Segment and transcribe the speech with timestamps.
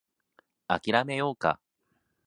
[0.67, 1.59] 諦めようか